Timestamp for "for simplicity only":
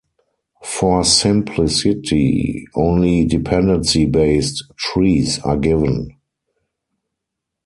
0.63-3.23